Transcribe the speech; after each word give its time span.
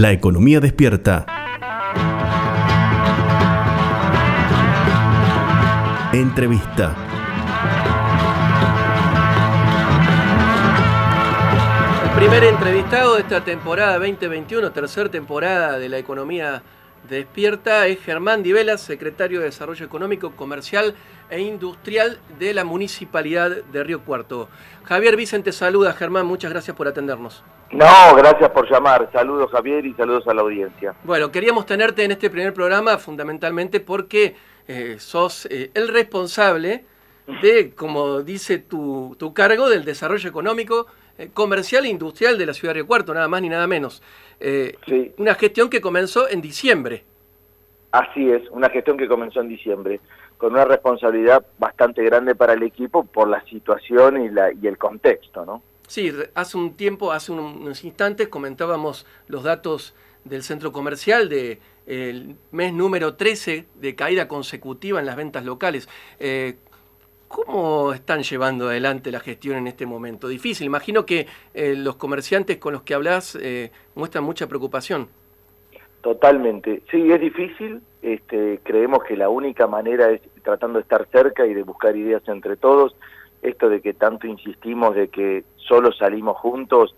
La 0.00 0.12
economía 0.12 0.60
despierta. 0.60 1.26
Entrevista. 6.14 6.96
El 12.02 12.10
primer 12.18 12.44
entrevistado 12.44 13.16
de 13.16 13.20
esta 13.20 13.44
temporada 13.44 13.98
2021, 13.98 14.72
tercera 14.72 15.10
temporada 15.10 15.78
de 15.78 15.90
la 15.90 15.98
economía 15.98 16.62
despierta, 17.06 17.86
es 17.86 18.00
Germán 18.00 18.42
Divelas, 18.42 18.80
secretario 18.80 19.40
de 19.40 19.46
Desarrollo 19.46 19.84
Económico, 19.84 20.30
Comercial 20.30 20.94
e 21.30 21.40
Industrial 21.40 22.18
de 22.38 22.54
la 22.54 22.64
Municipalidad 22.64 23.64
de 23.64 23.84
Río 23.84 24.00
Cuarto. 24.04 24.48
Javier 24.84 25.16
Vicente 25.16 25.52
saluda, 25.52 25.92
Germán, 25.92 26.26
muchas 26.26 26.50
gracias 26.50 26.76
por 26.76 26.88
atendernos. 26.88 27.44
No, 27.72 28.16
gracias 28.16 28.50
por 28.50 28.68
llamar. 28.68 29.08
Saludos 29.12 29.50
Javier 29.52 29.86
y 29.86 29.94
saludos 29.94 30.26
a 30.26 30.34
la 30.34 30.42
audiencia. 30.42 30.94
Bueno, 31.04 31.30
queríamos 31.30 31.66
tenerte 31.66 32.04
en 32.04 32.10
este 32.10 32.28
primer 32.28 32.52
programa 32.52 32.98
fundamentalmente 32.98 33.78
porque 33.78 34.34
eh, 34.66 34.96
sos 34.98 35.46
eh, 35.46 35.70
el 35.74 35.88
responsable 35.88 36.84
de, 37.42 37.72
como 37.74 38.22
dice 38.22 38.58
tu, 38.58 39.14
tu 39.18 39.32
cargo, 39.32 39.68
del 39.68 39.84
desarrollo 39.84 40.28
económico, 40.28 40.86
eh, 41.16 41.30
comercial 41.32 41.84
e 41.84 41.88
industrial 41.88 42.36
de 42.38 42.46
la 42.46 42.54
ciudad 42.54 42.74
de 42.74 42.80
Río 42.80 42.86
Cuarto, 42.88 43.14
nada 43.14 43.28
más 43.28 43.40
ni 43.40 43.48
nada 43.48 43.68
menos. 43.68 44.02
sí. 44.40 45.12
Una 45.18 45.34
gestión 45.36 45.70
que 45.70 45.80
comenzó 45.80 46.28
en 46.28 46.40
diciembre. 46.40 47.04
Así 47.92 48.30
es, 48.30 48.48
una 48.50 48.68
gestión 48.70 48.96
que 48.96 49.08
comenzó 49.08 49.40
en 49.40 49.48
diciembre, 49.48 50.00
con 50.40 50.54
una 50.54 50.64
responsabilidad 50.64 51.44
bastante 51.58 52.02
grande 52.02 52.34
para 52.34 52.54
el 52.54 52.62
equipo 52.62 53.04
por 53.04 53.28
la 53.28 53.44
situación 53.44 54.22
y, 54.22 54.30
la, 54.30 54.50
y 54.52 54.66
el 54.66 54.78
contexto, 54.78 55.44
¿no? 55.44 55.62
Sí, 55.86 56.10
hace 56.34 56.56
un 56.56 56.74
tiempo, 56.74 57.12
hace 57.12 57.32
unos 57.32 57.84
instantes 57.84 58.28
comentábamos 58.28 59.06
los 59.26 59.42
datos 59.42 59.94
del 60.24 60.42
centro 60.42 60.72
comercial 60.72 61.28
de 61.28 61.60
el 61.86 62.36
mes 62.52 62.72
número 62.72 63.16
13 63.16 63.66
de 63.74 63.94
caída 63.94 64.28
consecutiva 64.28 65.00
en 65.00 65.06
las 65.06 65.16
ventas 65.16 65.44
locales. 65.44 65.88
Eh, 66.18 66.56
¿Cómo 67.28 67.92
están 67.92 68.22
llevando 68.22 68.68
adelante 68.68 69.12
la 69.12 69.20
gestión 69.20 69.58
en 69.58 69.66
este 69.66 69.84
momento? 69.84 70.26
Difícil, 70.26 70.66
imagino 70.66 71.04
que 71.04 71.26
eh, 71.52 71.74
los 71.76 71.96
comerciantes 71.96 72.56
con 72.56 72.72
los 72.72 72.82
que 72.82 72.94
hablas 72.94 73.36
eh, 73.40 73.72
muestran 73.94 74.24
mucha 74.24 74.46
preocupación. 74.48 75.08
Totalmente. 76.00 76.82
Sí, 76.90 77.12
es 77.12 77.20
difícil. 77.20 77.82
Este, 78.02 78.60
creemos 78.62 79.04
que 79.04 79.16
la 79.16 79.28
única 79.28 79.66
manera 79.66 80.10
es 80.10 80.22
tratando 80.42 80.78
de 80.78 80.82
estar 80.82 81.06
cerca 81.12 81.46
y 81.46 81.52
de 81.52 81.62
buscar 81.62 81.96
ideas 81.96 82.22
entre 82.26 82.56
todos. 82.56 82.96
Esto 83.42 83.68
de 83.68 83.80
que 83.80 83.92
tanto 83.94 84.26
insistimos 84.26 84.94
de 84.94 85.08
que 85.08 85.44
solo 85.56 85.92
salimos 85.92 86.38
juntos, 86.38 86.94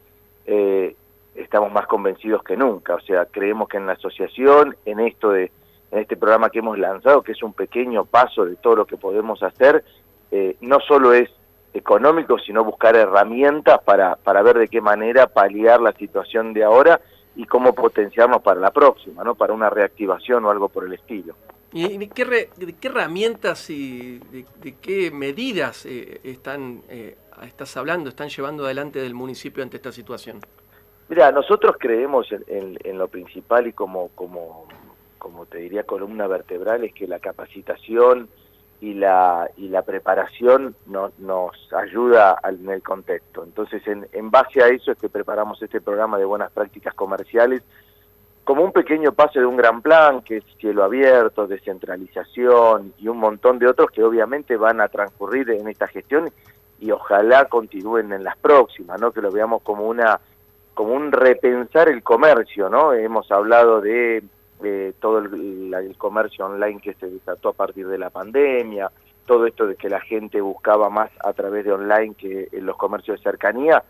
eh, 0.46 0.94
estamos 1.34 1.72
más 1.72 1.86
convencidos 1.86 2.42
que 2.44 2.56
nunca. 2.56 2.94
O 2.94 3.00
sea, 3.00 3.26
creemos 3.26 3.68
que 3.68 3.78
en 3.78 3.86
la 3.86 3.94
asociación, 3.94 4.76
en 4.84 5.00
esto 5.00 5.30
de, 5.30 5.50
en 5.90 5.98
este 5.98 6.16
programa 6.16 6.50
que 6.50 6.60
hemos 6.60 6.78
lanzado, 6.78 7.22
que 7.22 7.32
es 7.32 7.42
un 7.42 7.52
pequeño 7.52 8.04
paso 8.04 8.44
de 8.44 8.56
todo 8.56 8.76
lo 8.76 8.86
que 8.86 8.96
podemos 8.96 9.42
hacer, 9.42 9.84
eh, 10.30 10.56
no 10.60 10.78
solo 10.80 11.12
es 11.12 11.30
económico, 11.74 12.38
sino 12.38 12.64
buscar 12.64 12.96
herramientas 12.96 13.80
para, 13.82 14.16
para 14.16 14.42
ver 14.42 14.58
de 14.58 14.68
qué 14.68 14.80
manera 14.80 15.26
paliar 15.26 15.80
la 15.80 15.92
situación 15.92 16.52
de 16.52 16.64
ahora 16.64 17.00
y 17.36 17.46
cómo 17.46 17.74
potenciarnos 17.74 18.42
para 18.42 18.60
la 18.60 18.70
próxima, 18.70 19.24
¿no? 19.24 19.34
Para 19.34 19.52
una 19.52 19.70
reactivación 19.70 20.44
o 20.44 20.50
algo 20.50 20.68
por 20.68 20.84
el 20.84 20.92
estilo. 20.92 21.34
¿Y 21.72 21.96
de 21.96 22.08
qué, 22.08 22.24
re, 22.24 22.50
de 22.56 22.74
qué 22.74 22.88
herramientas 22.88 23.70
y 23.70 24.18
de, 24.18 24.44
de 24.60 24.74
qué 24.76 25.10
medidas 25.10 25.86
eh, 25.86 26.20
están, 26.22 26.82
eh, 26.90 27.16
estás 27.44 27.76
hablando, 27.78 28.10
están 28.10 28.28
llevando 28.28 28.66
adelante 28.66 29.00
del 29.00 29.14
municipio 29.14 29.62
ante 29.62 29.78
esta 29.78 29.90
situación? 29.90 30.40
Mira, 31.08 31.32
nosotros 31.32 31.76
creemos 31.78 32.30
en, 32.30 32.44
en, 32.46 32.78
en 32.84 32.98
lo 32.98 33.08
principal 33.08 33.66
y 33.66 33.72
como, 33.72 34.08
como, 34.14 34.66
como 35.18 35.46
te 35.46 35.58
diría 35.58 35.84
columna 35.84 36.26
vertebral 36.26 36.84
es 36.84 36.92
que 36.92 37.06
la 37.06 37.20
capacitación 37.20 38.28
y 38.82 38.94
la, 38.94 39.48
y 39.56 39.68
la 39.68 39.82
preparación 39.82 40.74
no, 40.86 41.12
nos 41.18 41.52
ayuda 41.72 42.36
en 42.42 42.68
el 42.68 42.82
contexto. 42.82 43.44
Entonces, 43.44 43.86
en, 43.86 44.08
en 44.12 44.28
base 44.28 44.60
a 44.60 44.66
eso 44.66 44.90
es 44.90 44.98
que 44.98 45.08
preparamos 45.08 45.62
este 45.62 45.80
programa 45.80 46.18
de 46.18 46.24
buenas 46.24 46.50
prácticas 46.50 46.92
comerciales 46.92 47.62
como 48.42 48.64
un 48.64 48.72
pequeño 48.72 49.12
paso 49.12 49.38
de 49.38 49.46
un 49.46 49.56
gran 49.56 49.82
plan 49.82 50.20
que 50.22 50.38
es 50.38 50.44
cielo 50.58 50.82
abierto, 50.82 51.46
descentralización 51.46 52.92
y 52.98 53.06
un 53.06 53.18
montón 53.18 53.60
de 53.60 53.68
otros 53.68 53.92
que 53.92 54.02
obviamente 54.02 54.56
van 54.56 54.80
a 54.80 54.88
transcurrir 54.88 55.50
en 55.50 55.68
esta 55.68 55.86
gestión 55.86 56.28
y 56.80 56.90
ojalá 56.90 57.44
continúen 57.44 58.12
en 58.12 58.24
las 58.24 58.36
próximas, 58.36 59.00
¿no? 59.00 59.12
Que 59.12 59.22
lo 59.22 59.30
veamos 59.30 59.62
como 59.62 59.86
una 59.86 60.18
como 60.74 60.94
un 60.94 61.12
repensar 61.12 61.88
el 61.88 62.02
comercio, 62.02 62.68
¿no? 62.68 62.92
Hemos 62.94 63.30
hablado 63.30 63.80
de 63.80 64.24
eh, 64.64 64.94
todo 65.00 65.18
el, 65.18 65.94
comercio 65.98 66.46
online 66.46 66.80
que 66.80 66.94
se 66.94 67.08
desató 67.08 67.50
a 67.50 67.52
partir 67.52 67.86
de 67.86 67.98
la 67.98 68.10
pandemia, 68.10 68.90
todo 69.26 69.46
esto 69.46 69.66
de 69.66 69.76
que 69.76 69.88
la 69.88 70.00
gente 70.00 70.40
buscaba 70.40 70.90
más 70.90 71.10
a 71.22 71.32
través 71.32 71.64
de 71.64 71.72
online 71.72 72.14
que 72.14 72.48
en 72.50 72.66
los 72.66 72.76
comercios 72.76 73.18
de 73.18 73.22
cercanía, 73.22 73.84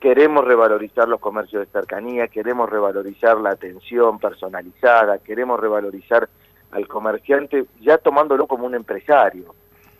queremos 0.00 0.44
revalorizar 0.44 1.08
los 1.08 1.20
comercios 1.20 1.66
de 1.66 1.72
cercanía, 1.72 2.28
queremos 2.28 2.70
revalorizar 2.70 3.38
la 3.38 3.50
atención 3.50 4.18
personalizada, 4.18 5.18
queremos 5.18 5.58
revalorizar 5.58 6.28
al 6.70 6.86
comerciante 6.86 7.66
ya 7.80 7.98
tomándolo 7.98 8.46
como 8.46 8.66
un 8.66 8.74
empresario. 8.74 9.54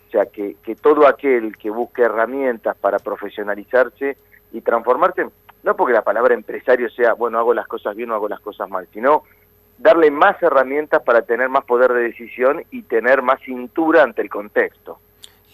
O 0.07 0.11
sea, 0.11 0.27
que, 0.27 0.57
que 0.63 0.75
todo 0.75 1.07
aquel 1.07 1.57
que 1.57 1.71
busque 1.71 2.03
herramientas 2.03 2.77
para 2.77 2.99
profesionalizarse 2.99 4.17
y 4.53 4.61
transformarse, 4.63 5.27
no 5.63 5.77
porque 5.77 5.93
la 5.93 6.03
palabra 6.03 6.35
empresario 6.35 6.89
sea, 6.91 7.13
bueno, 7.15 7.39
hago 7.39 7.53
las 7.53 7.67
cosas 7.67 7.95
bien 7.95 8.11
o 8.11 8.15
hago 8.15 8.29
las 8.29 8.41
cosas 8.41 8.71
mal, 8.71 8.89
sino 8.93 9.25
darle 9.79 10.11
más 10.11 10.43
herramientas 10.43 11.03
para 11.03 11.23
tener 11.23 11.49
más 11.49 11.65
poder 11.65 11.93
de 11.93 12.03
decisión 12.03 12.65
y 12.71 12.83
tener 12.83 13.23
más 13.23 13.41
cintura 13.43 14.03
ante 14.03 14.23
el 14.23 14.29
contexto. 14.29 14.99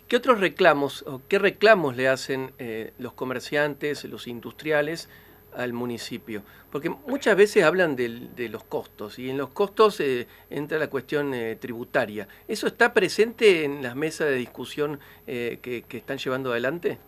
¿Qué 0.09 0.17
otros 0.17 0.41
reclamos 0.41 1.03
o 1.07 1.23
qué 1.29 1.39
reclamos 1.39 1.97
le 1.97 2.09
hacen 2.09 2.53
eh, 2.59 2.93
los 2.99 3.12
comerciantes, 3.12 4.05
los 4.05 4.27
industriales 4.27 5.09
al 5.57 5.73
municipio? 5.73 6.43
Porque 6.71 6.91
muchas 6.91 7.37
veces 7.37 7.65
hablan 7.65 7.97
de, 7.97 8.29
de 8.35 8.49
los 8.49 8.65
costos 8.65 9.19
y 9.19 9.31
en 9.31 9.39
los 9.39 9.51
costos 9.51 10.01
eh, 10.01 10.27
entra 10.51 10.79
la 10.79 10.89
cuestión 10.91 11.33
eh, 11.33 11.56
tributaria. 11.56 12.29
¿Eso 12.49 12.67
está 12.67 12.93
presente 12.93 13.65
en 13.65 13.83
las 13.83 13.95
mesas 13.95 14.29
de 14.29 14.35
discusión 14.35 14.99
eh, 15.27 15.59
que, 15.62 15.83
que 15.83 15.99
están 15.99 16.19
llevando 16.19 16.51
adelante? 16.51 16.99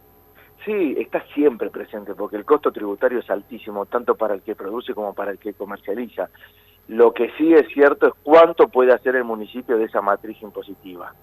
Sí, 0.65 0.97
está 0.99 1.25
siempre 1.35 1.71
presente 1.71 2.15
porque 2.15 2.37
el 2.37 2.45
costo 2.45 2.73
tributario 2.73 3.21
es 3.21 3.31
altísimo, 3.31 3.87
tanto 3.87 4.15
para 4.17 4.35
el 4.35 4.43
que 4.43 4.55
produce 4.55 4.95
como 4.95 5.15
para 5.15 5.31
el 5.31 5.39
que 5.39 5.53
comercializa. 5.53 6.29
Lo 6.89 7.13
que 7.13 7.33
sí 7.37 7.53
es 7.53 7.67
cierto 7.73 8.07
es 8.09 8.15
cuánto 8.23 8.69
puede 8.69 8.93
hacer 8.93 9.17
el 9.17 9.25
municipio 9.25 9.77
de 9.77 9.85
esa 9.85 10.01
matriz 10.01 10.41
impositiva, 10.41 11.15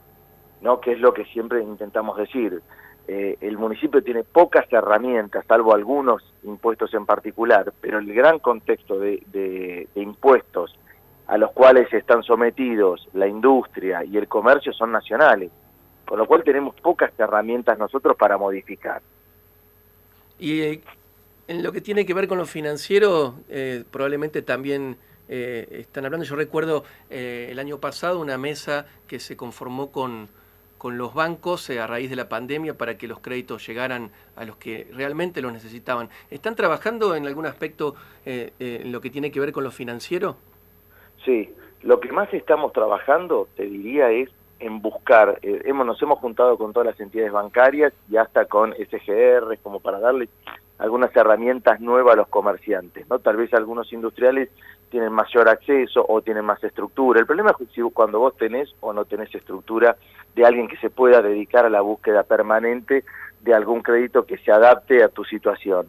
¿no? 0.61 0.81
Que 0.81 0.93
es 0.93 0.99
lo 0.99 1.13
que 1.13 1.25
siempre 1.25 1.61
intentamos 1.61 2.17
decir. 2.17 2.61
Eh, 3.07 3.37
el 3.41 3.57
municipio 3.57 4.01
tiene 4.01 4.23
pocas 4.23 4.65
herramientas, 4.71 5.45
salvo 5.47 5.73
algunos 5.73 6.23
impuestos 6.43 6.93
en 6.93 7.05
particular, 7.05 7.73
pero 7.81 7.99
el 7.99 8.13
gran 8.13 8.39
contexto 8.39 8.97
de, 8.99 9.87
impuestos 9.95 10.77
a 11.27 11.37
los 11.37 11.51
cuales 11.51 11.91
están 11.93 12.23
sometidos 12.23 13.07
la 13.13 13.27
industria 13.27 14.03
y 14.03 14.17
el 14.17 14.27
comercio 14.27 14.73
son 14.73 14.91
nacionales, 14.91 15.51
con 16.05 16.17
lo 16.17 16.25
cual 16.27 16.43
tenemos 16.43 16.75
pocas 16.75 17.11
herramientas 17.17 17.77
nosotros 17.77 18.15
para 18.17 18.37
modificar. 18.37 19.01
Y 20.39 20.61
eh, 20.61 20.81
en 21.47 21.63
lo 21.63 21.71
que 21.71 21.81
tiene 21.81 22.05
que 22.05 22.13
ver 22.13 22.27
con 22.27 22.37
lo 22.37 22.45
financiero, 22.45 23.35
eh, 23.49 23.83
probablemente 23.89 24.41
también 24.41 24.97
eh, 25.27 25.67
están 25.79 26.05
hablando, 26.05 26.25
yo 26.25 26.35
recuerdo 26.35 26.83
eh, 27.09 27.47
el 27.49 27.59
año 27.59 27.79
pasado 27.79 28.19
una 28.19 28.37
mesa 28.37 28.85
que 29.07 29.19
se 29.19 29.37
conformó 29.37 29.91
con, 29.91 30.29
con 30.77 30.97
los 30.97 31.13
bancos 31.13 31.69
eh, 31.69 31.79
a 31.79 31.87
raíz 31.87 32.09
de 32.09 32.15
la 32.15 32.29
pandemia 32.29 32.77
para 32.77 32.97
que 32.97 33.07
los 33.07 33.19
créditos 33.19 33.65
llegaran 33.65 34.11
a 34.35 34.45
los 34.45 34.57
que 34.57 34.87
realmente 34.91 35.41
los 35.41 35.53
necesitaban. 35.53 36.09
¿Están 36.29 36.55
trabajando 36.55 37.15
en 37.15 37.25
algún 37.27 37.45
aspecto 37.45 37.95
en 38.25 38.91
lo 38.91 39.01
que 39.01 39.09
tiene 39.09 39.31
que 39.31 39.39
ver 39.39 39.51
con 39.51 39.63
lo 39.63 39.71
financiero? 39.71 40.37
Sí, 41.25 41.53
lo 41.81 41.99
que 41.99 42.11
más 42.11 42.33
estamos 42.33 42.73
trabajando, 42.73 43.47
te 43.55 43.63
diría, 43.63 44.09
es 44.11 44.29
en 44.63 44.81
buscar, 44.81 45.39
eh, 45.41 45.61
hemos, 45.65 45.85
nos 45.85 46.01
hemos 46.01 46.19
juntado 46.19 46.57
con 46.57 46.71
todas 46.71 46.87
las 46.87 46.99
entidades 46.99 47.33
bancarias 47.33 47.93
y 48.09 48.15
hasta 48.15 48.45
con 48.45 48.73
SGR 48.73 49.57
como 49.61 49.81
para 49.81 49.99
darle 49.99 50.29
algunas 50.77 51.15
herramientas 51.15 51.79
nuevas 51.79 52.13
a 52.13 52.17
los 52.17 52.27
comerciantes, 52.27 53.07
¿no? 53.09 53.19
Tal 53.19 53.37
vez 53.37 53.53
algunos 53.53 53.91
industriales 53.93 54.49
tienen 54.89 55.11
mayor 55.11 55.49
acceso 55.49 56.05
o 56.07 56.21
tienen 56.21 56.45
más 56.45 56.63
estructura. 56.63 57.19
El 57.19 57.25
problema 57.25 57.55
es 57.59 57.83
cuando 57.93 58.19
vos 58.19 58.35
tenés 58.37 58.75
o 58.79 58.93
no 58.93 59.05
tenés 59.05 59.33
estructura 59.33 59.95
de 60.35 60.45
alguien 60.45 60.67
que 60.67 60.77
se 60.77 60.89
pueda 60.89 61.21
dedicar 61.21 61.65
a 61.65 61.69
la 61.69 61.81
búsqueda 61.81 62.23
permanente 62.23 63.03
de 63.41 63.53
algún 63.53 63.81
crédito 63.81 64.25
que 64.25 64.37
se 64.37 64.51
adapte 64.51 65.03
a 65.03 65.09
tu 65.09 65.23
situación. 65.23 65.87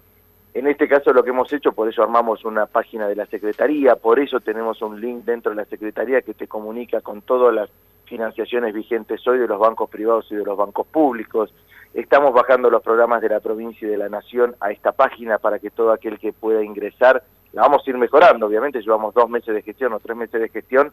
En 0.55 0.69
este 0.69 0.89
caso 0.89 1.13
lo 1.13 1.25
que 1.25 1.31
hemos 1.31 1.53
hecho, 1.53 1.73
por 1.73 1.89
eso 1.89 2.03
armamos 2.03 2.45
una 2.45 2.67
página 2.67 3.09
de 3.09 3.17
la 3.17 3.27
Secretaría, 3.27 3.97
por 3.97 4.21
eso 4.21 4.41
tenemos 4.41 4.81
un 4.83 5.01
link 5.01 5.25
dentro 5.25 5.51
de 5.51 5.57
la 5.57 5.65
Secretaría 5.65 6.23
que 6.23 6.33
te 6.33 6.47
comunica 6.47 7.01
con 7.01 7.23
todas 7.23 7.55
las 7.55 7.69
financiaciones 8.05 8.73
vigentes 8.73 9.27
hoy 9.27 9.39
de 9.39 9.49
los 9.49 9.59
bancos 9.59 9.91
privados 9.91 10.31
y 10.31 10.37
de 10.37 10.45
los 10.45 10.57
bancos 10.57 10.87
públicos. 10.87 11.53
Estamos 11.94 12.35
bajando 12.35 12.70
los 12.70 12.82
programas 12.82 13.23
de 13.23 13.29
la 13.29 13.38
provincia 13.38 13.87
y 13.87 13.91
de 13.91 13.96
la 13.96 14.08
nación 14.08 14.56
a 14.61 14.73
esta 14.73 14.91
página 14.91 15.38
para 15.38 15.61
que 15.61 15.70
todo 15.70 15.93
aquel 15.93 16.19
que 16.19 16.32
pueda 16.32 16.62
ingresar 16.62 17.23
la 17.52 17.62
vamos 17.62 17.82
a 17.87 17.91
ir 17.91 17.96
mejorando, 17.96 18.46
obviamente 18.46 18.82
llevamos 18.82 19.14
dos 19.14 19.31
meses 19.31 19.55
de 19.55 19.62
gestión 19.62 19.93
o 19.93 20.00
tres 20.00 20.17
meses 20.17 20.41
de 20.41 20.49
gestión, 20.49 20.93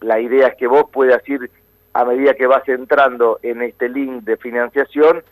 la 0.00 0.18
idea 0.18 0.48
es 0.48 0.56
que 0.56 0.66
vos 0.66 0.84
puedas 0.90 1.26
ir 1.28 1.50
a 1.92 2.06
medida 2.06 2.32
que 2.32 2.46
vas 2.46 2.66
entrando 2.68 3.38
en 3.42 3.60
este 3.60 3.90
link 3.90 4.24
de 4.24 4.38
financiación, 4.38 5.22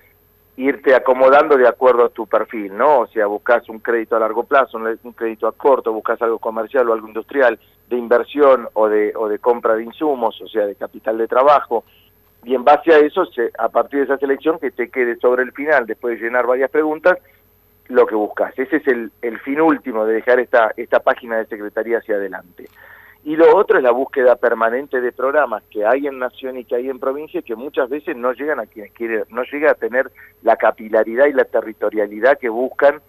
irte 0.59 0.95
acomodando 0.95 1.57
de 1.57 1.67
acuerdo 1.67 2.05
a 2.05 2.09
tu 2.11 2.27
perfil, 2.27 2.77
¿no? 2.77 3.01
O 3.01 3.07
sea, 3.07 3.27
buscas 3.27 3.67
un 3.71 3.79
crédito 3.79 4.17
a 4.17 4.21
largo 4.21 4.45
plazo, 4.45 4.77
un 4.77 5.13
crédito 5.13 5.47
a 5.47 5.53
corto, 5.53 5.91
buscas 5.91 6.21
algo 6.21 6.39
comercial 6.39 6.87
o 6.91 6.93
algo 6.93 7.09
industrial, 7.09 7.59
de 7.89 7.97
inversión 7.97 8.69
o 8.75 8.89
de, 8.89 9.15
o 9.17 9.29
de 9.29 9.39
compra 9.39 9.75
de 9.75 9.85
insumos, 9.85 10.39
o 10.43 10.49
sea, 10.49 10.67
de 10.67 10.75
capital 10.75 11.17
de 11.17 11.29
trabajo, 11.29 11.85
y 12.45 12.55
en 12.55 12.65
base 12.65 12.93
a 12.93 12.99
eso, 12.99 13.25
a 13.59 13.69
partir 13.69 14.01
de 14.01 14.05
esa 14.05 14.19
selección, 14.19 14.59
que 14.59 14.71
te 14.71 14.89
quede 14.89 15.17
sobre 15.17 15.43
el 15.43 15.53
final, 15.53 15.87
después 15.87 16.19
de 16.19 16.25
llenar 16.25 16.47
varias 16.47 16.71
preguntas, 16.71 17.19
lo 17.89 18.07
que 18.07 18.15
buscas. 18.15 18.57
Ese 18.59 18.77
es 18.77 18.87
el, 18.87 19.11
el 19.23 19.39
fin 19.41 19.61
último 19.61 20.05
de 20.05 20.15
dejar 20.15 20.41
esta, 20.41 20.73
esta 20.77 21.01
página 21.01 21.37
de 21.39 21.47
Secretaría 21.47 21.99
hacia 21.99 22.17
adelante. 22.17 22.69
Y 23.25 23.37
lo 23.37 23.57
otro 23.57 23.79
es 23.79 23.85
la 23.85 23.91
búsqueda 23.91 24.37
permanente 24.37 25.01
de 25.01 25.13
programas 25.13 25.63
que 25.71 25.85
hay 25.85 26.07
en 26.07 26.19
nación 26.19 26.57
y 26.57 26.65
que 26.65 26.77
hay 26.77 26.89
en 26.89 26.99
provincia 26.99 27.43
que 27.43 27.57
muchas 27.57 27.89
veces 27.89 28.17
no 28.17 28.33
llegan 28.33 28.61
a 28.61 28.67
quienes 28.67 28.93
quieren, 28.93 29.25
no 29.31 29.43
llega 29.43 29.73
a 29.73 29.75
tener 29.75 30.11
la 30.43 30.57
capilaridad 30.57 31.27
y 31.27 31.33
la 31.33 31.45
territorialidad 31.45 32.39
que 32.39 32.49
buscan 32.49 33.01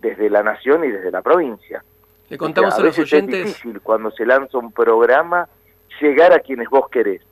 desde 0.00 0.30
la 0.30 0.42
nación 0.42 0.84
y 0.84 0.90
desde 0.90 1.10
la 1.10 1.22
provincia. 1.22 1.84
Le 2.28 2.38
contamos 2.38 2.78
a, 2.78 2.82
los 2.82 2.98
oyentes. 2.98 3.38
Es 3.38 3.46
difícil 3.46 3.80
cuando 3.80 4.10
se 4.10 4.24
lanza 4.24 4.56
un 4.58 4.72
programa 4.72 5.48
llegar 6.00 6.32
a 6.32 6.40
quienes 6.40 6.68
vos 6.68 6.88
querés. 6.88 7.22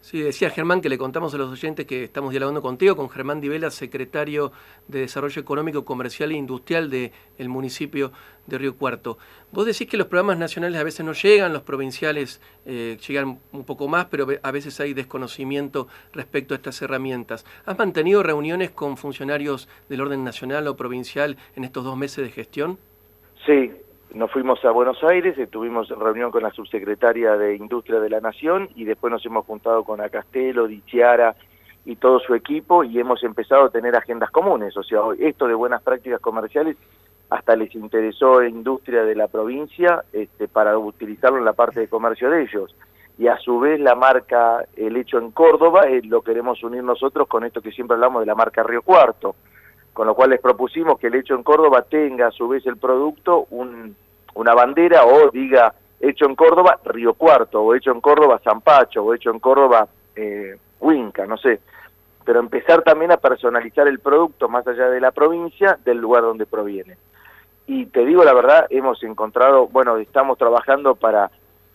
Sí, 0.00 0.20
decía 0.20 0.48
Germán 0.50 0.80
que 0.80 0.88
le 0.88 0.96
contamos 0.96 1.34
a 1.34 1.38
los 1.38 1.50
oyentes 1.50 1.84
que 1.84 2.04
estamos 2.04 2.30
dialogando 2.30 2.62
contigo, 2.62 2.96
con 2.96 3.10
Germán 3.10 3.40
Divela, 3.40 3.70
secretario 3.70 4.52
de 4.86 5.00
Desarrollo 5.00 5.42
Económico, 5.42 5.84
Comercial 5.84 6.30
e 6.30 6.34
Industrial 6.34 6.88
del 6.88 7.48
municipio 7.48 8.12
de 8.46 8.58
Río 8.58 8.76
Cuarto. 8.76 9.18
Vos 9.52 9.66
decís 9.66 9.88
que 9.88 9.96
los 9.96 10.06
programas 10.06 10.38
nacionales 10.38 10.80
a 10.80 10.84
veces 10.84 11.04
no 11.04 11.12
llegan, 11.12 11.52
los 11.52 11.62
provinciales 11.62 12.40
eh, 12.64 12.96
llegan 13.06 13.40
un 13.52 13.64
poco 13.64 13.88
más, 13.88 14.06
pero 14.06 14.26
a 14.42 14.50
veces 14.50 14.78
hay 14.80 14.94
desconocimiento 14.94 15.88
respecto 16.12 16.54
a 16.54 16.56
estas 16.56 16.80
herramientas. 16.80 17.44
¿Has 17.66 17.76
mantenido 17.76 18.22
reuniones 18.22 18.70
con 18.70 18.96
funcionarios 18.96 19.68
del 19.88 20.00
orden 20.00 20.24
nacional 20.24 20.68
o 20.68 20.76
provincial 20.76 21.36
en 21.56 21.64
estos 21.64 21.84
dos 21.84 21.96
meses 21.96 22.24
de 22.24 22.30
gestión? 22.30 22.78
Sí, 23.44 23.72
nos 24.14 24.30
fuimos 24.32 24.64
a 24.64 24.70
Buenos 24.70 25.02
Aires, 25.04 25.36
tuvimos 25.50 25.88
reunión 25.90 26.30
con 26.30 26.42
la 26.42 26.50
subsecretaria 26.50 27.36
de 27.36 27.56
Industria 27.56 28.00
de 28.00 28.10
la 28.10 28.20
Nación 28.20 28.68
y 28.74 28.84
después 28.84 29.10
nos 29.10 29.24
hemos 29.26 29.44
juntado 29.44 29.84
con 29.84 30.00
Acastelo, 30.00 30.66
Dichiara 30.66 31.36
y 31.84 31.96
todo 31.96 32.18
su 32.20 32.34
equipo 32.34 32.84
y 32.84 32.98
hemos 32.98 33.22
empezado 33.22 33.64
a 33.64 33.70
tener 33.70 33.94
agendas 33.96 34.30
comunes. 34.30 34.76
O 34.76 34.82
sea, 34.82 35.00
esto 35.18 35.46
de 35.46 35.54
buenas 35.54 35.82
prácticas 35.82 36.20
comerciales 36.20 36.76
hasta 37.30 37.54
les 37.56 37.74
interesó 37.74 38.38
a 38.38 38.48
Industria 38.48 39.02
de 39.02 39.14
la 39.14 39.28
provincia 39.28 40.04
este, 40.12 40.48
para 40.48 40.78
utilizarlo 40.78 41.38
en 41.38 41.44
la 41.44 41.52
parte 41.52 41.80
de 41.80 41.88
comercio 41.88 42.30
de 42.30 42.42
ellos. 42.42 42.74
Y 43.18 43.26
a 43.26 43.36
su 43.38 43.58
vez 43.58 43.78
la 43.80 43.94
marca 43.94 44.64
El 44.76 44.96
Hecho 44.96 45.18
en 45.18 45.32
Córdoba 45.32 45.82
eh, 45.88 46.00
lo 46.04 46.22
queremos 46.22 46.62
unir 46.62 46.82
nosotros 46.82 47.28
con 47.28 47.44
esto 47.44 47.60
que 47.60 47.72
siempre 47.72 47.96
hablamos 47.96 48.20
de 48.20 48.26
la 48.26 48.34
marca 48.34 48.62
Río 48.62 48.82
Cuarto 48.82 49.34
con 49.98 50.06
lo 50.06 50.14
cual 50.14 50.30
les 50.30 50.40
propusimos 50.40 50.96
que 50.96 51.08
el 51.08 51.16
hecho 51.16 51.34
en 51.34 51.42
Córdoba 51.42 51.82
tenga 51.82 52.28
a 52.28 52.30
su 52.30 52.46
vez 52.46 52.64
el 52.66 52.76
producto 52.76 53.48
una 53.50 54.54
bandera 54.54 55.04
o 55.04 55.28
diga 55.32 55.74
hecho 55.98 56.24
en 56.26 56.36
Córdoba 56.36 56.78
Río 56.84 57.14
Cuarto, 57.14 57.62
o 57.62 57.74
hecho 57.74 57.90
en 57.90 58.00
Córdoba 58.00 58.40
San 58.44 58.60
Pacho, 58.60 59.02
o 59.02 59.12
hecho 59.12 59.32
en 59.32 59.40
Córdoba 59.40 59.88
eh, 60.14 60.56
Huinca, 60.78 61.26
no 61.26 61.36
sé. 61.36 61.58
Pero 62.24 62.38
empezar 62.38 62.82
también 62.82 63.10
a 63.10 63.16
personalizar 63.16 63.88
el 63.88 63.98
producto 63.98 64.48
más 64.48 64.64
allá 64.68 64.88
de 64.88 65.00
la 65.00 65.10
provincia, 65.10 65.76
del 65.84 65.98
lugar 65.98 66.22
donde 66.22 66.46
proviene. 66.46 66.96
Y 67.66 67.86
te 67.86 68.04
digo 68.04 68.22
la 68.22 68.34
verdad, 68.34 68.66
hemos 68.70 69.02
encontrado, 69.02 69.66
bueno, 69.66 69.96
estamos 69.96 70.38
trabajando 70.38 70.94
para 70.94 71.32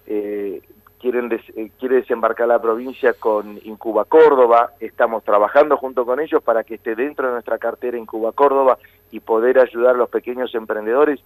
eh, 0.08 0.62
quieren 1.04 1.30
eh, 1.34 1.70
quiere 1.78 1.98
desembarcar 1.98 2.48
la 2.48 2.62
provincia 2.62 3.14
con 3.14 3.60
Incuba 3.66 4.06
Córdoba, 4.06 4.72
estamos 4.80 5.22
trabajando 5.26 5.76
junto 5.76 6.06
con 6.06 6.22
ellos 6.22 6.42
para 6.42 6.64
que 6.64 6.76
esté 6.76 6.96
dentro 6.96 7.28
de 7.28 7.34
nuestra 7.34 7.58
cartera 7.58 7.98
Incuba 7.98 8.32
Córdoba 8.32 8.78
y 9.12 9.20
poder 9.20 9.60
ayudar 9.60 9.96
a 9.96 9.98
los 9.98 10.10
pequeños 10.10 10.56
emprendedores, 10.56 11.20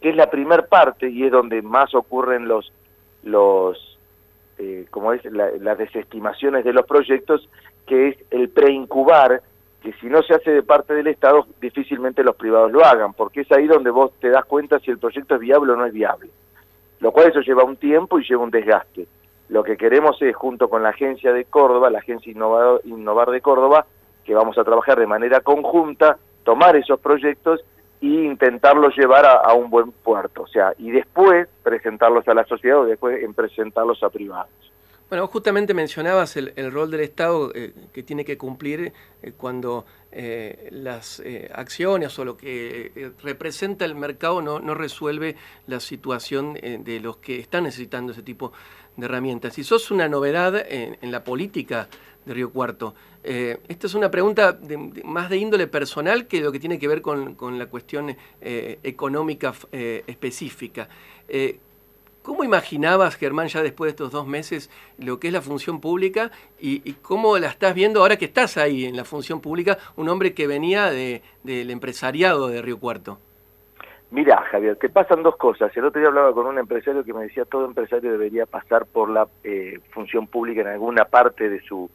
que 0.00 0.10
es 0.10 0.16
la 0.16 0.30
primer 0.30 0.66
parte 0.66 1.08
y 1.08 1.22
es 1.24 1.30
donde 1.30 1.62
más 1.62 1.94
ocurren 1.94 2.48
los, 2.48 2.72
los 3.22 3.96
eh, 4.58 4.86
como 4.90 5.12
es, 5.12 5.24
las 5.24 5.78
desestimaciones 5.78 6.64
de 6.64 6.72
los 6.72 6.84
proyectos, 6.84 7.48
que 7.86 8.08
es 8.08 8.16
el 8.32 8.48
preincubar, 8.48 9.42
que 9.80 9.92
si 10.00 10.08
no 10.08 10.22
se 10.22 10.34
hace 10.34 10.50
de 10.50 10.64
parte 10.64 10.92
del 10.92 11.06
Estado, 11.06 11.46
difícilmente 11.60 12.24
los 12.24 12.34
privados 12.34 12.72
lo 12.72 12.84
hagan, 12.84 13.12
porque 13.12 13.42
es 13.42 13.52
ahí 13.52 13.68
donde 13.68 13.90
vos 13.90 14.10
te 14.18 14.28
das 14.28 14.44
cuenta 14.44 14.80
si 14.80 14.90
el 14.90 14.98
proyecto 14.98 15.36
es 15.36 15.40
viable 15.40 15.72
o 15.72 15.76
no 15.76 15.86
es 15.86 15.92
viable. 15.92 16.30
Lo 16.98 17.12
cual 17.12 17.28
eso 17.28 17.40
lleva 17.42 17.62
un 17.62 17.76
tiempo 17.76 18.18
y 18.18 18.24
lleva 18.28 18.42
un 18.42 18.50
desgaste. 18.50 19.06
Lo 19.50 19.64
que 19.64 19.76
queremos 19.76 20.20
es, 20.22 20.34
junto 20.36 20.70
con 20.70 20.84
la 20.84 20.90
agencia 20.90 21.32
de 21.32 21.44
Córdoba, 21.44 21.90
la 21.90 21.98
agencia 21.98 22.30
Innovar 22.30 23.30
de 23.30 23.40
Córdoba, 23.40 23.84
que 24.24 24.32
vamos 24.32 24.56
a 24.56 24.62
trabajar 24.62 24.98
de 24.98 25.08
manera 25.08 25.40
conjunta, 25.40 26.18
tomar 26.44 26.76
esos 26.76 27.00
proyectos 27.00 27.60
e 28.00 28.06
intentarlos 28.06 28.96
llevar 28.96 29.26
a, 29.26 29.52
un 29.54 29.68
buen 29.68 29.90
puerto, 29.90 30.42
o 30.42 30.46
sea, 30.46 30.72
y 30.78 30.92
después 30.92 31.48
presentarlos 31.64 32.26
a 32.28 32.34
la 32.34 32.44
sociedad 32.44 32.78
o 32.78 32.84
después 32.84 33.22
en 33.24 33.34
presentarlos 33.34 34.00
a 34.04 34.10
privados. 34.10 34.72
Bueno, 35.10 35.26
justamente 35.26 35.74
mencionabas 35.74 36.36
el, 36.36 36.70
rol 36.70 36.88
del 36.88 37.00
Estado 37.00 37.50
eh, 37.52 37.72
que 37.92 38.04
tiene 38.04 38.24
que 38.24 38.38
cumplir 38.38 38.92
eh, 39.22 39.32
cuando 39.36 39.84
eh, 40.12 40.68
las 40.70 41.20
acciones 41.52 42.16
o 42.20 42.24
lo 42.24 42.36
que 42.36 43.12
representa 43.20 43.84
el 43.84 43.96
mercado 43.96 44.40
no, 44.40 44.60
no 44.60 44.72
resuelve 44.72 45.34
la 45.66 45.80
situación 45.80 46.54
de 46.54 47.00
los 47.00 47.16
que 47.16 47.40
están 47.40 47.64
necesitando 47.64 48.12
ese 48.12 48.22
tipo 48.22 48.52
de 48.96 49.06
herramientas. 49.06 49.54
Si 49.54 49.64
sos 49.64 49.90
una 49.90 50.08
novedad 50.08 50.64
en, 50.68 51.10
la 51.10 51.24
política 51.24 51.88
de 52.24 52.34
Río 52.34 52.50
Cuarto, 52.52 52.94
esta 53.24 53.86
es 53.88 53.94
una 53.94 54.12
pregunta 54.12 54.60
más 55.04 55.28
de 55.28 55.38
índole 55.38 55.66
personal 55.66 56.28
que 56.28 56.40
lo 56.40 56.52
que 56.52 56.60
tiene 56.60 56.78
que 56.78 56.86
ver 56.86 57.02
con, 57.02 57.34
con 57.34 57.58
la 57.58 57.66
cuestión 57.66 58.16
económica 58.40 59.54
específica. 59.72 60.88
¿Cómo 62.22 62.44
imaginabas, 62.44 63.16
Germán, 63.16 63.48
ya 63.48 63.62
después 63.62 63.88
de 63.88 63.90
estos 63.90 64.12
dos 64.12 64.26
meses, 64.26 64.70
lo 64.98 65.18
que 65.18 65.28
es 65.28 65.32
la 65.32 65.40
función 65.40 65.80
pública 65.80 66.30
y, 66.58 66.92
cómo 67.02 67.38
la 67.38 67.48
estás 67.48 67.74
viendo 67.74 68.00
ahora 68.00 68.16
que 68.16 68.26
estás 68.26 68.58
ahí 68.58 68.84
en 68.84 68.96
la 68.96 69.04
función 69.04 69.40
pública, 69.40 69.78
un 69.96 70.08
hombre 70.08 70.34
que 70.34 70.46
venía 70.46 70.90
del 70.90 71.70
empresariado 71.70 72.48
de 72.48 72.60
Río 72.60 72.78
Cuarto? 72.78 73.18
Mira, 74.10 74.42
Javier, 74.50 74.76
te 74.76 74.88
pasan 74.88 75.22
dos 75.22 75.36
cosas. 75.36 75.74
El 75.76 75.84
otro 75.84 76.00
día 76.00 76.08
hablaba 76.08 76.32
con 76.34 76.46
un 76.46 76.58
empresario 76.58 77.04
que 77.04 77.14
me 77.14 77.22
decía 77.22 77.44
todo 77.44 77.64
empresario 77.64 78.10
debería 78.10 78.44
pasar 78.44 78.84
por 78.84 79.08
la 79.08 79.28
eh, 79.44 79.78
función 79.90 80.26
pública 80.26 80.62
en 80.62 80.66
alguna 80.66 81.04
parte 81.04 81.48
de 81.48 81.60
su 81.62 81.88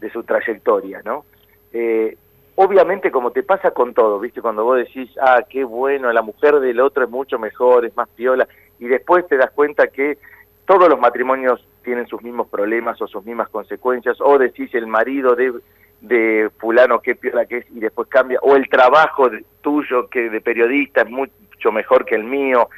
de 0.00 0.10
su 0.10 0.24
trayectoria, 0.24 1.00
¿no? 1.04 1.24
Eh, 1.72 2.18
obviamente, 2.56 3.10
como 3.10 3.30
te 3.30 3.42
pasa 3.42 3.70
con 3.70 3.94
todo, 3.94 4.18
¿viste? 4.18 4.42
Cuando 4.42 4.64
vos 4.64 4.76
decís, 4.78 5.10
ah, 5.20 5.44
qué 5.48 5.64
bueno, 5.64 6.12
la 6.12 6.22
mujer 6.22 6.60
del 6.60 6.80
otro 6.80 7.04
es 7.04 7.10
mucho 7.10 7.38
mejor, 7.38 7.84
es 7.84 7.96
más 7.96 8.08
piola, 8.10 8.46
y 8.84 8.88
después 8.88 9.26
te 9.26 9.38
das 9.38 9.50
cuenta 9.52 9.86
que 9.86 10.18
todos 10.66 10.90
los 10.90 11.00
matrimonios 11.00 11.66
tienen 11.82 12.06
sus 12.06 12.22
mismos 12.22 12.48
problemas 12.48 13.00
o 13.00 13.06
sus 13.06 13.24
mismas 13.24 13.48
consecuencias, 13.48 14.18
o 14.20 14.36
decís 14.36 14.74
el 14.74 14.86
marido 14.86 15.34
de, 15.34 15.54
de 16.02 16.50
fulano 16.58 17.00
qué 17.00 17.14
piola 17.14 17.46
que 17.46 17.58
es 17.58 17.66
y 17.70 17.80
después 17.80 18.08
cambia, 18.08 18.38
o 18.42 18.56
el 18.56 18.68
trabajo 18.68 19.30
tuyo 19.62 20.10
que 20.10 20.28
de 20.28 20.42
periodista 20.42 21.00
es 21.00 21.08
mucho 21.08 21.72
mejor 21.72 22.04
que 22.04 22.14
el 22.14 22.24
mío, 22.24 22.68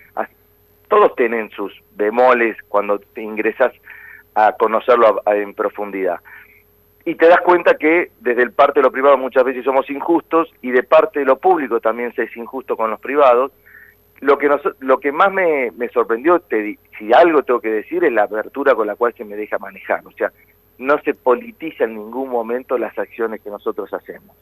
todos 0.87 1.17
tienen 1.17 1.51
sus 1.51 1.73
bemoles 1.97 2.57
cuando 2.69 3.01
te 3.01 3.21
ingresas 3.21 3.73
a 4.37 4.53
conocerlo 4.53 5.23
en 5.27 5.55
profundidad. 5.55 6.21
Y 7.05 7.17
te 7.17 7.27
das 7.27 7.41
cuenta 7.41 7.75
que 7.75 8.13
desde 8.21 8.43
el 8.43 8.53
parte 8.53 8.79
de 8.79 8.85
lo 8.85 8.93
privado 8.93 9.19
muchas 9.19 9.43
veces 9.43 9.65
somos 9.65 9.91
injustos 9.91 10.55
y 10.63 10.71
de 10.71 10.85
parte 10.85 11.19
de 11.19 11.25
lo 11.25 11.39
público 11.39 11.81
también 11.81 12.15
se 12.15 12.23
es 12.23 12.37
injusto 12.37 12.77
con 12.77 12.91
los 12.91 13.01
privados, 13.01 13.51
lo 14.21 14.39
que, 14.39 14.49
lo 14.81 14.99
que 14.99 15.13
más 15.13 15.33
me, 15.33 15.89
sorprendió, 15.93 16.41
te, 16.41 16.79
si 16.99 17.13
algo 17.13 17.43
tengo 17.43 17.61
que 17.61 17.71
decir, 17.71 18.05
es 18.05 18.13
la 18.13 18.25
apertura 18.25 18.75
con 18.75 18.87
la 18.87 18.97
cual 18.97 19.15
se 19.17 19.25
me 19.25 19.37
deja 19.37 19.59
manejar. 19.59 20.07
O 20.07 20.13
sea, 20.13 20.33
no 20.79 20.99
se 21.03 21.15
politiza 21.15 21.85
en 21.85 21.95
ningún 21.95 22.29
momento 22.29 22.79
las 22.79 22.97
acciones 22.99 23.41
que 23.41 23.51
nosotros 23.51 23.93
hacemos. 23.93 24.37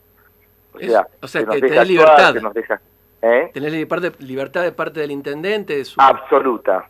O 0.72 0.78
sea, 0.78 1.06
o 1.20 1.26
sea 1.28 1.44
que 1.44 1.60
tenés 1.60 1.88
libertad. 1.88 2.34
nos 2.36 2.54
deja, 2.54 2.80
¿eh? 3.22 3.50
Tenés 3.52 3.72
libertad 4.20 4.62
de 4.62 4.72
parte 4.72 5.00
del 5.00 5.10
intendente. 5.10 5.82
Absoluta. 5.98 6.88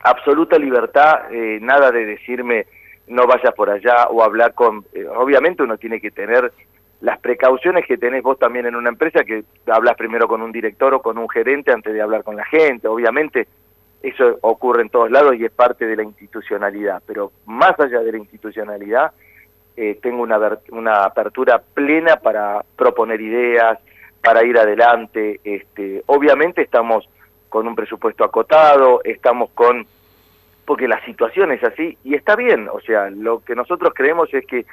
Absoluta 0.00 0.58
libertad, 0.58 1.32
eh, 1.32 1.58
nada 1.60 1.90
de 1.90 2.06
decirme 2.06 2.66
no 3.08 3.26
vayas 3.26 3.54
por 3.54 3.70
allá 3.70 4.08
o 4.10 4.22
hablar 4.22 4.54
con... 4.54 4.84
Eh, 4.92 5.06
obviamente 5.06 5.62
uno 5.62 5.76
tiene 5.78 6.00
que 6.00 6.10
tener 6.10 6.52
las 7.00 7.18
precauciones 7.20 7.86
que 7.86 7.96
tenés 7.96 8.22
vos 8.22 8.38
también 8.38 8.66
en 8.66 8.74
una 8.74 8.88
empresa, 8.88 9.24
que 9.24 9.44
hablas 9.66 9.96
primero 9.96 10.26
con 10.26 10.42
un 10.42 10.50
director 10.50 10.94
o 10.94 11.02
con 11.02 11.16
un 11.18 11.28
gerente 11.28 11.72
antes 11.72 11.94
de 11.94 12.02
hablar 12.02 12.24
con 12.24 12.36
la 12.36 12.44
gente, 12.44 12.88
obviamente 12.88 13.46
eso 14.02 14.38
ocurre 14.42 14.82
en 14.82 14.90
todos 14.90 15.10
lados 15.10 15.34
y 15.36 15.44
es 15.44 15.50
parte 15.50 15.86
de 15.86 15.96
la 15.96 16.02
institucionalidad, 16.02 17.02
pero 17.06 17.32
más 17.46 17.78
allá 17.78 18.00
de 18.00 18.12
la 18.12 18.18
institucionalidad, 18.18 19.12
eh, 19.76 19.98
tengo 20.02 20.22
una, 20.22 20.38
una 20.70 21.04
apertura 21.04 21.62
plena 21.74 22.16
para 22.16 22.64
proponer 22.76 23.20
ideas, 23.20 23.78
para 24.22 24.44
ir 24.44 24.58
adelante, 24.58 25.40
este, 25.44 26.02
obviamente 26.06 26.62
estamos 26.62 27.08
con 27.48 27.66
un 27.66 27.76
presupuesto 27.76 28.24
acotado, 28.24 29.00
estamos 29.04 29.50
con 29.50 29.86
porque 30.64 30.86
la 30.86 31.02
situación 31.06 31.50
es 31.50 31.64
así 31.64 31.96
y 32.04 32.14
está 32.14 32.36
bien, 32.36 32.68
o 32.70 32.80
sea, 32.80 33.08
lo 33.08 33.42
que 33.42 33.54
nosotros 33.54 33.94
creemos 33.94 34.28
es 34.34 34.44
que 34.44 34.66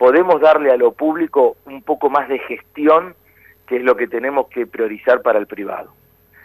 podemos 0.00 0.40
darle 0.40 0.70
a 0.70 0.78
lo 0.78 0.92
público 0.92 1.58
un 1.66 1.82
poco 1.82 2.08
más 2.08 2.26
de 2.26 2.38
gestión, 2.38 3.14
que 3.66 3.76
es 3.76 3.82
lo 3.82 3.94
que 3.96 4.06
tenemos 4.08 4.48
que 4.48 4.66
priorizar 4.66 5.20
para 5.20 5.38
el 5.38 5.46
privado. 5.46 5.92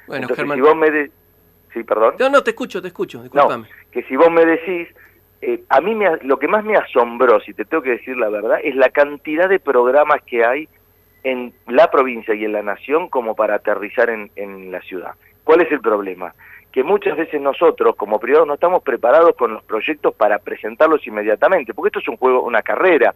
Bueno, 0.07 0.23
Entonces, 0.23 0.35
Germán. 0.43 0.57
si 0.57 0.61
vos 0.61 0.75
me 0.75 0.91
de- 0.91 1.11
sí, 1.73 1.83
perdón. 1.85 2.15
No, 2.19 2.29
no, 2.29 2.43
te 2.43 2.49
escucho, 2.49 2.81
te 2.81 2.89
escucho, 2.89 3.19
No, 3.19 3.23
discúlpame. 3.23 3.67
que 3.93 4.03
si 4.03 4.17
vos 4.17 4.29
me 4.29 4.45
decís, 4.45 4.89
eh, 5.41 5.63
a 5.69 5.79
mí 5.79 5.95
me, 5.95 6.17
lo 6.23 6.37
que 6.37 6.49
más 6.49 6.65
me 6.65 6.75
asombró, 6.75 7.39
si 7.39 7.53
te 7.53 7.63
tengo 7.63 7.81
que 7.81 7.91
decir 7.91 8.17
la 8.17 8.27
verdad, 8.27 8.59
es 8.61 8.75
la 8.75 8.89
cantidad 8.89 9.47
de 9.47 9.59
programas 9.61 10.21
que 10.23 10.43
hay 10.43 10.67
en 11.23 11.53
la 11.67 11.89
provincia 11.89 12.35
y 12.35 12.43
en 12.43 12.51
la 12.51 12.61
nación 12.61 13.07
como 13.07 13.35
para 13.37 13.55
aterrizar 13.55 14.09
en, 14.09 14.31
en 14.35 14.69
la 14.69 14.81
ciudad. 14.81 15.13
¿Cuál 15.45 15.61
es 15.61 15.71
el 15.71 15.79
problema? 15.79 16.35
Que 16.73 16.83
muchas 16.83 17.15
veces 17.15 17.39
nosotros, 17.39 17.95
como 17.95 18.19
privados, 18.19 18.45
no 18.47 18.55
estamos 18.55 18.83
preparados 18.83 19.33
con 19.37 19.53
los 19.53 19.63
proyectos 19.63 20.13
para 20.13 20.39
presentarlos 20.39 21.07
inmediatamente, 21.07 21.73
porque 21.73 21.87
esto 21.87 21.99
es 21.99 22.07
un 22.09 22.17
juego, 22.17 22.41
una 22.43 22.61
carrera. 22.61 23.15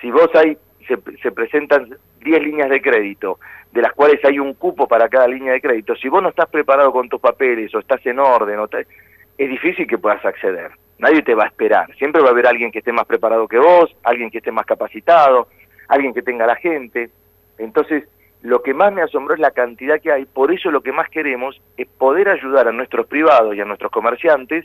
Si 0.00 0.10
vos 0.10 0.28
hay, 0.34 0.56
se, 0.86 0.96
se 1.22 1.32
presentan 1.32 1.96
10 2.20 2.42
líneas 2.42 2.68
de 2.70 2.80
crédito, 2.82 3.38
de 3.72 3.82
las 3.82 3.92
cuales 3.92 4.24
hay 4.24 4.38
un 4.38 4.54
cupo 4.54 4.86
para 4.88 5.08
cada 5.08 5.28
línea 5.28 5.52
de 5.52 5.60
crédito, 5.60 5.94
si 5.96 6.08
vos 6.08 6.22
no 6.22 6.30
estás 6.30 6.46
preparado 6.48 6.92
con 6.92 7.08
tus 7.08 7.20
papeles 7.20 7.74
o 7.74 7.78
estás 7.78 8.04
en 8.06 8.18
orden, 8.18 8.58
ta- 8.68 8.80
es 8.80 9.50
difícil 9.50 9.86
que 9.86 9.98
puedas 9.98 10.24
acceder. 10.24 10.70
Nadie 10.98 11.22
te 11.22 11.34
va 11.34 11.44
a 11.44 11.48
esperar. 11.48 11.94
Siempre 11.96 12.22
va 12.22 12.28
a 12.28 12.30
haber 12.30 12.46
alguien 12.46 12.72
que 12.72 12.78
esté 12.78 12.90
más 12.92 13.04
preparado 13.06 13.46
que 13.48 13.58
vos, 13.58 13.94
alguien 14.02 14.30
que 14.30 14.38
esté 14.38 14.50
más 14.50 14.64
capacitado, 14.64 15.48
alguien 15.88 16.14
que 16.14 16.22
tenga 16.22 16.46
la 16.46 16.56
gente. 16.56 17.10
Entonces, 17.58 18.04
lo 18.42 18.62
que 18.62 18.72
más 18.72 18.92
me 18.94 19.02
asombró 19.02 19.34
es 19.34 19.40
la 19.40 19.50
cantidad 19.50 20.00
que 20.00 20.10
hay. 20.10 20.24
Por 20.24 20.52
eso 20.52 20.70
lo 20.70 20.80
que 20.80 20.92
más 20.92 21.10
queremos 21.10 21.60
es 21.76 21.86
poder 21.86 22.28
ayudar 22.30 22.68
a 22.68 22.72
nuestros 22.72 23.06
privados 23.06 23.54
y 23.54 23.60
a 23.60 23.64
nuestros 23.66 23.92
comerciantes 23.92 24.64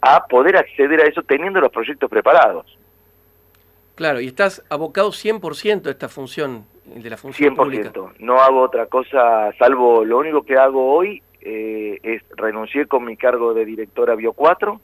a 0.00 0.24
poder 0.26 0.56
acceder 0.56 1.00
a 1.00 1.08
eso 1.08 1.22
teniendo 1.22 1.60
los 1.60 1.70
proyectos 1.72 2.08
preparados. 2.08 2.78
Claro, 3.94 4.20
y 4.20 4.26
estás 4.26 4.64
abocado 4.70 5.10
100% 5.10 5.86
a 5.86 5.90
esta 5.90 6.08
función, 6.08 6.64
de 6.84 7.10
la 7.10 7.16
función 7.16 7.54
100%. 7.54 7.56
pública. 7.56 7.92
No 8.18 8.40
hago 8.40 8.62
otra 8.62 8.86
cosa, 8.86 9.52
salvo 9.58 10.04
lo 10.04 10.18
único 10.18 10.42
que 10.42 10.56
hago 10.56 10.94
hoy 10.94 11.22
eh, 11.40 11.98
es 12.02 12.22
renuncié 12.36 12.86
con 12.86 13.04
mi 13.04 13.16
cargo 13.16 13.52
de 13.54 13.64
directora 13.64 14.14
Bio 14.14 14.32
4 14.32 14.80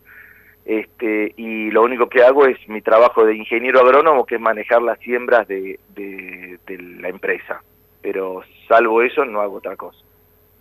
este, 0.67 1.33
y 1.37 1.71
lo 1.71 1.83
único 1.83 2.09
que 2.09 2.23
hago 2.23 2.47
es 2.47 2.59
mi 2.69 2.83
trabajo 2.83 3.25
de 3.25 3.35
ingeniero 3.37 3.81
agrónomo, 3.81 4.27
que 4.27 4.35
es 4.35 4.41
manejar 4.41 4.83
las 4.83 4.99
siembras 5.00 5.49
de, 5.49 5.79
de- 5.95 6.59
de 6.67 6.79
la 7.00 7.09
empresa. 7.09 7.62
Pero 8.03 8.43
salvo 8.69 9.00
eso, 9.03 9.25
no 9.25 9.41
hago 9.41 9.57
otra 9.57 9.77
cosa. 9.77 9.99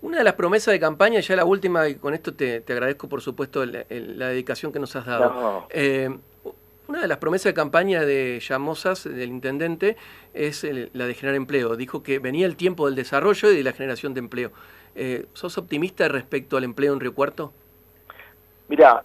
Una 0.01 0.19
de 0.19 0.23
las 0.23 0.33
promesas 0.35 0.71
de 0.71 0.79
campaña, 0.79 1.19
ya 1.19 1.35
la 1.35 1.43
última, 1.43 1.89
y 1.89 1.95
con 1.95 2.13
esto 2.13 2.33
te, 2.33 2.61
te 2.61 2.71
agradezco 2.73 3.09
por 3.09 3.21
supuesto 3.21 3.63
el- 3.63 3.85
el- 3.89 4.17
la 4.17 4.29
dedicación 4.29 4.71
que 4.71 4.79
nos 4.79 4.95
has 4.95 5.05
dado. 5.05 5.29
No. 5.33 5.67
Eh, 5.71 6.09
una 6.87 7.01
de 7.01 7.07
las 7.07 7.17
promesas 7.17 7.45
de 7.45 7.53
campaña 7.53 8.05
de 8.05 8.39
Llamosas, 8.39 9.03
del 9.03 9.29
intendente, 9.29 9.97
es 10.33 10.63
la 10.93 11.05
de 11.05 11.13
generar 11.13 11.35
empleo. 11.35 11.75
Dijo 11.75 12.03
que 12.03 12.19
venía 12.19 12.45
el 12.45 12.55
tiempo 12.55 12.85
del 12.85 12.95
desarrollo 12.95 13.51
y 13.51 13.57
de 13.57 13.63
la 13.63 13.73
generación 13.73 14.13
de 14.13 14.19
empleo. 14.19 14.51
Eh, 14.95 15.25
¿Sos 15.33 15.57
optimista 15.57 16.07
respecto 16.07 16.57
al 16.57 16.63
empleo 16.63 16.93
en 16.93 16.99
Río 16.99 17.13
Cuarto? 17.13 17.51
Mira, 18.69 19.03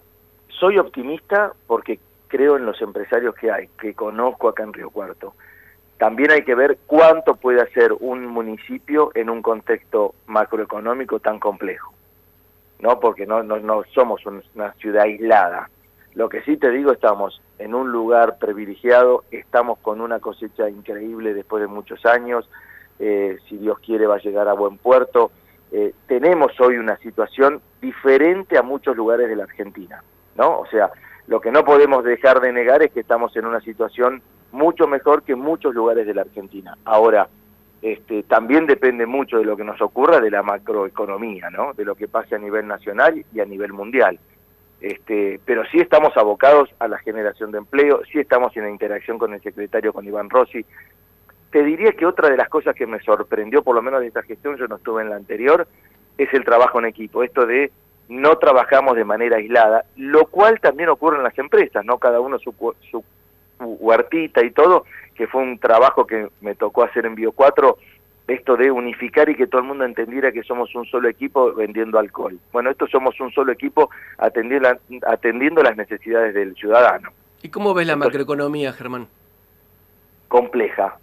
soy 0.59 0.77
optimista 0.77 1.53
porque 1.67 1.99
creo 2.27 2.57
en 2.57 2.65
los 2.65 2.81
empresarios 2.81 3.35
que 3.35 3.51
hay, 3.51 3.67
que 3.79 3.93
conozco 3.93 4.49
acá 4.49 4.63
en 4.63 4.73
Río 4.73 4.89
Cuarto. 4.89 5.35
También 5.97 6.31
hay 6.31 6.43
que 6.43 6.55
ver 6.55 6.79
cuánto 6.87 7.35
puede 7.35 7.61
hacer 7.61 7.93
un 7.99 8.25
municipio 8.25 9.11
en 9.13 9.29
un 9.29 9.41
contexto 9.41 10.15
macroeconómico 10.25 11.19
tan 11.19 11.39
complejo, 11.39 11.93
¿no? 12.79 12.99
Porque 12.99 13.25
no, 13.25 13.43
somos 13.93 14.25
un- 14.25 14.43
una 14.55 14.73
ciudad 14.73 15.03
aislada. 15.03 15.69
Lo 16.15 16.27
que 16.29 16.41
sí 16.41 16.57
te 16.57 16.71
digo, 16.71 16.91
estamos 16.91 17.41
en 17.59 17.75
un 17.75 17.91
lugar 17.91 18.37
privilegiado, 18.37 19.23
estamos 19.31 19.79
con 19.79 20.01
una 20.01 20.19
cosecha 20.19 20.69
increíble 20.69 21.33
después 21.33 21.61
de 21.61 21.67
muchos 21.67 22.05
años, 22.05 22.49
eh, 22.99 23.37
si 23.47 23.57
Dios 23.57 23.79
quiere 23.79 24.07
va 24.07 24.15
a 24.15 24.21
llegar 24.21 24.47
a 24.47 24.53
buen 24.53 24.77
puerto. 24.77 25.31
Eh, 25.71 25.93
tenemos 26.07 26.59
hoy 26.59 26.77
una 26.77 26.97
situación 26.97 27.61
diferente 27.81 28.57
a 28.57 28.63
muchos 28.63 28.95
lugares 28.95 29.27
de 29.27 29.35
la 29.35 29.43
Argentina, 29.43 30.03
¿no? 30.35 30.59
O 30.59 30.65
sea, 30.67 30.91
lo 31.27 31.41
que 31.41 31.51
no 31.51 31.63
podemos 31.63 32.03
dejar 32.03 32.41
de 32.41 32.51
negar 32.51 32.83
es 32.83 32.91
que 32.91 32.99
estamos 32.99 33.35
en 33.35 33.45
una 33.45 33.61
situación 33.61 34.21
mucho 34.51 34.87
mejor 34.87 35.23
que 35.23 35.35
muchos 35.35 35.73
lugares 35.73 36.05
de 36.05 36.13
la 36.13 36.21
Argentina. 36.21 36.77
Ahora, 36.85 37.27
este, 37.81 38.23
también 38.23 38.65
depende 38.65 39.05
mucho 39.05 39.37
de 39.37 39.45
lo 39.45 39.57
que 39.57 39.63
nos 39.63 39.81
ocurra 39.81 40.21
de 40.21 40.31
la 40.31 40.43
macroeconomía, 40.43 41.49
¿no? 41.49 41.73
De 41.73 41.83
lo 41.83 41.95
que 41.95 42.07
pase 42.07 42.35
a 42.35 42.39
nivel 42.39 42.67
nacional 42.67 43.25
y 43.33 43.39
a 43.39 43.45
nivel 43.45 43.73
mundial. 43.73 44.19
Este, 44.83 45.39
pero 45.45 45.63
sí 45.71 45.79
estamos 45.79 46.11
abocados 46.17 46.69
a 46.77 46.89
la 46.89 46.97
generación 46.97 47.53
de 47.53 47.59
empleo, 47.59 48.01
sí 48.11 48.19
estamos 48.19 48.55
en 48.57 48.67
interacción 48.67 49.17
con 49.17 49.33
el 49.33 49.41
secretario, 49.41 49.93
con 49.93 50.05
Iván 50.05 50.29
Rossi. 50.29 50.65
Te 51.51 51.63
diría 51.63 51.93
que 51.93 52.05
otra 52.05 52.29
de 52.29 52.35
las 52.35 52.49
cosas 52.49 52.75
que 52.75 52.85
me 52.85 52.99
sorprendió, 52.99 53.63
por 53.63 53.75
lo 53.75 53.81
menos 53.81 54.01
de 54.01 54.07
esta 54.07 54.23
gestión, 54.23 54.57
yo 54.57 54.67
no 54.67 54.75
estuve 54.75 55.01
en 55.01 55.09
la 55.09 55.15
anterior, 55.15 55.69
es 56.17 56.33
el 56.33 56.43
trabajo 56.43 56.79
en 56.79 56.85
equipo, 56.85 57.23
esto 57.23 57.45
de 57.45 57.71
no 58.09 58.37
trabajamos 58.39 58.97
de 58.97 59.05
manera 59.05 59.37
aislada, 59.37 59.85
lo 59.95 60.25
cual 60.25 60.59
también 60.59 60.89
ocurre 60.89 61.15
en 61.15 61.23
las 61.23 61.39
empresas, 61.39 61.85
¿no? 61.85 61.97
Cada 61.97 62.19
uno 62.19 62.37
su, 62.39 62.53
su 62.91 63.05
huertita 63.61 64.43
y 64.43 64.51
todo, 64.51 64.83
que 65.15 65.27
fue 65.27 65.43
un 65.43 65.59
trabajo 65.59 66.05
que 66.05 66.27
me 66.41 66.55
tocó 66.55 66.83
hacer 66.83 67.05
en 67.05 67.15
Bio 67.15 67.31
4, 67.31 67.77
esto 68.27 68.55
de 68.55 68.71
unificar 68.71 69.29
y 69.29 69.35
que 69.35 69.47
todo 69.47 69.61
el 69.61 69.67
mundo 69.67 69.83
entendiera 69.83 70.31
que 70.31 70.43
somos 70.43 70.73
un 70.75 70.85
solo 70.85 71.09
equipo 71.09 71.53
vendiendo 71.53 71.99
alcohol. 71.99 72.39
Bueno, 72.51 72.69
esto 72.69 72.87
somos 72.87 73.19
un 73.19 73.31
solo 73.31 73.51
equipo 73.51 73.89
atendiendo, 74.17 74.69
atendiendo 75.05 75.61
las 75.61 75.75
necesidades 75.75 76.33
del 76.33 76.55
ciudadano. 76.55 77.09
¿Y 77.41 77.49
cómo 77.49 77.73
ves 77.73 77.87
la 77.87 77.93
Entonces- 77.93 78.13
macroeconomía, 78.19 78.71
Germán? 78.73 79.07
Compleja. 80.27 80.97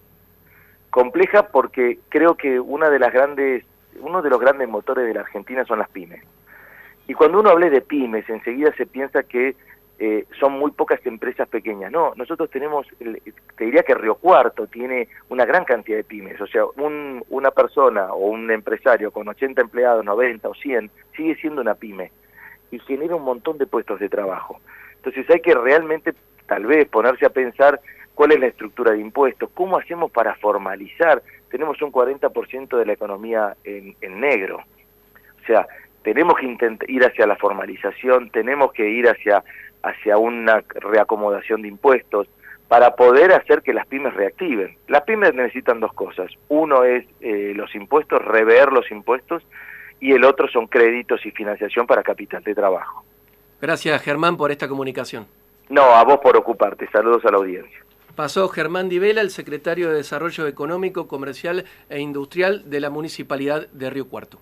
Compleja 0.90 1.48
porque 1.48 1.98
creo 2.08 2.34
que 2.36 2.58
una 2.58 2.90
de 2.90 2.98
las 2.98 3.12
grandes, 3.12 3.64
uno 4.00 4.22
de 4.22 4.30
los 4.30 4.40
grandes 4.40 4.68
motores 4.68 5.06
de 5.06 5.14
la 5.14 5.20
Argentina 5.20 5.64
son 5.64 5.78
las 5.78 5.88
pymes. 5.90 6.24
Y 7.06 7.14
cuando 7.14 7.40
uno 7.40 7.50
hable 7.50 7.70
de 7.70 7.80
pymes, 7.80 8.28
enseguida 8.28 8.72
se 8.76 8.86
piensa 8.86 9.22
que 9.22 9.54
eh, 10.02 10.24
son 10.40 10.52
muy 10.54 10.70
pocas 10.70 10.98
empresas 11.04 11.46
pequeñas. 11.46 11.92
No, 11.92 12.14
nosotros 12.16 12.48
tenemos, 12.48 12.86
te 12.98 13.64
diría 13.64 13.82
que 13.82 13.94
Río 13.94 14.14
Cuarto 14.14 14.66
tiene 14.66 15.08
una 15.28 15.44
gran 15.44 15.64
cantidad 15.66 15.98
de 15.98 16.04
pymes. 16.04 16.40
O 16.40 16.46
sea, 16.46 16.64
un- 16.64 17.22
una 17.28 17.50
persona 17.50 18.12
o 18.14 18.28
un 18.30 18.50
empresario 18.50 19.10
con 19.10 19.28
80 19.28 19.60
empleados, 19.60 20.02
90 20.02 20.48
o 20.48 20.54
100, 20.54 20.90
sigue 21.14 21.36
siendo 21.36 21.60
una 21.60 21.74
pyme 21.74 22.10
y 22.70 22.78
genera 22.78 23.14
un 23.14 23.24
montón 23.24 23.58
de 23.58 23.66
puestos 23.66 24.00
de 24.00 24.08
trabajo. 24.08 24.58
Entonces 24.96 25.28
hay 25.28 25.40
que 25.40 25.54
realmente, 25.54 26.14
tal 26.46 26.64
vez, 26.64 26.88
ponerse 26.88 27.26
a 27.26 27.30
pensar 27.30 27.78
cuál 28.14 28.32
es 28.32 28.40
la 28.40 28.46
estructura 28.46 28.92
de 28.92 29.00
impuestos, 29.00 29.50
cómo 29.52 29.76
hacemos 29.76 30.10
para 30.10 30.34
formalizar. 30.36 31.22
Tenemos 31.50 31.82
un 31.82 31.92
40% 31.92 32.78
de 32.78 32.86
la 32.86 32.92
economía 32.94 33.54
en, 33.64 33.94
en 34.00 34.18
negro. 34.20 34.60
O 35.42 35.46
sea, 35.46 35.66
tenemos 36.02 36.36
que 36.36 36.76
ir 36.88 37.04
hacia 37.04 37.26
la 37.26 37.36
formalización, 37.36 38.30
tenemos 38.30 38.72
que 38.72 38.88
ir 38.88 39.08
hacia, 39.08 39.44
hacia 39.82 40.16
una 40.16 40.62
reacomodación 40.68 41.62
de 41.62 41.68
impuestos 41.68 42.28
para 42.68 42.94
poder 42.94 43.32
hacer 43.32 43.62
que 43.62 43.74
las 43.74 43.86
pymes 43.86 44.14
reactiven. 44.14 44.76
Las 44.86 45.02
pymes 45.02 45.34
necesitan 45.34 45.80
dos 45.80 45.92
cosas. 45.92 46.30
Uno 46.48 46.84
es 46.84 47.04
eh, 47.20 47.52
los 47.54 47.74
impuestos, 47.74 48.24
rever 48.24 48.72
los 48.72 48.90
impuestos, 48.90 49.42
y 50.00 50.12
el 50.12 50.24
otro 50.24 50.48
son 50.48 50.66
créditos 50.66 51.24
y 51.26 51.30
financiación 51.30 51.86
para 51.86 52.02
capital 52.02 52.42
de 52.42 52.54
trabajo. 52.54 53.04
Gracias, 53.60 54.00
Germán, 54.02 54.36
por 54.36 54.50
esta 54.50 54.68
comunicación. 54.68 55.26
No, 55.68 55.82
a 55.82 56.02
vos 56.04 56.20
por 56.22 56.36
ocuparte. 56.36 56.88
Saludos 56.90 57.24
a 57.24 57.30
la 57.30 57.38
audiencia. 57.38 57.78
Pasó 58.16 58.48
Germán 58.48 58.88
Divela, 58.88 59.20
el 59.20 59.30
secretario 59.30 59.88
de 59.88 59.96
Desarrollo 59.96 60.46
Económico, 60.46 61.06
Comercial 61.06 61.64
e 61.88 62.00
Industrial 62.00 62.68
de 62.68 62.80
la 62.80 62.90
Municipalidad 62.90 63.68
de 63.68 63.90
Río 63.90 64.08
Cuarto. 64.08 64.40